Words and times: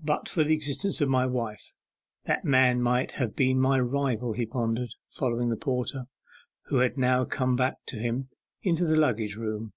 'But 0.00 0.28
for 0.28 0.44
the 0.44 0.54
existence 0.54 1.00
of 1.00 1.08
my 1.08 1.26
wife 1.26 1.72
that 2.22 2.44
man 2.44 2.80
might 2.80 3.10
have 3.18 3.34
been 3.34 3.58
my 3.58 3.80
rival,' 3.80 4.32
he 4.34 4.46
pondered, 4.46 4.90
following 5.08 5.48
the 5.48 5.56
porter, 5.56 6.04
who 6.66 6.76
had 6.76 6.96
now 6.96 7.24
come 7.24 7.56
back 7.56 7.84
to 7.86 7.96
him, 7.98 8.28
into 8.62 8.84
the 8.84 8.94
luggage 8.96 9.34
room. 9.34 9.72